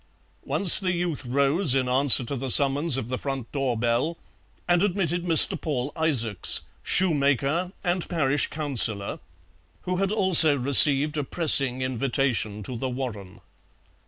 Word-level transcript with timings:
Once 0.45 0.79
the 0.79 0.93
youth 0.93 1.27
rose, 1.27 1.75
in 1.75 1.87
answer 1.87 2.23
to 2.23 2.35
the 2.35 2.49
summons 2.49 2.97
of 2.97 3.07
the 3.07 3.19
front 3.19 3.51
door 3.51 3.77
bell, 3.77 4.17
and 4.67 4.81
admitted 4.81 5.25
Mr. 5.25 5.61
Paul 5.61 5.91
Isaacs, 5.95 6.61
shoemaker 6.81 7.71
and 7.83 8.09
parish 8.09 8.47
councillor, 8.47 9.19
who 9.83 9.97
had 9.97 10.11
also 10.11 10.57
received 10.57 11.17
a 11.17 11.23
pressing 11.23 11.83
invitation 11.83 12.63
to 12.63 12.75
The 12.79 12.89
Warren. 12.89 13.41